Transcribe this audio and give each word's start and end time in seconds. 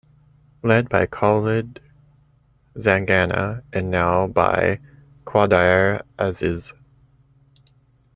Led 0.63 0.89
by 0.89 1.05
Khalid 1.05 1.79
Zangana 2.75 3.61
and 3.71 3.91
now 3.91 4.25
by 4.25 4.79
Qadir 5.25 6.01
Aziz. 6.17 6.73